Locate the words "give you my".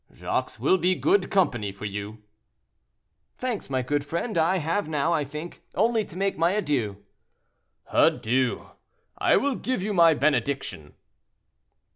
9.53-10.15